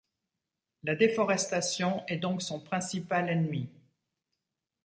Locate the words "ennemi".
3.29-3.69